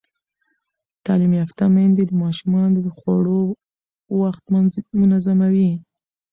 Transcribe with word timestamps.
تعلیم 1.05 1.33
یافته 1.41 1.63
میندې 1.75 2.03
د 2.07 2.11
ماشومانو 2.23 2.77
د 2.85 2.87
خوړو 2.97 3.41
وخت 4.21 4.43
منظموي. 4.99 5.71